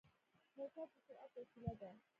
موټر 0.55 0.87
د 0.93 0.95
سرعت 1.03 1.31
وسيله 1.39 1.73
ده. 1.79 1.89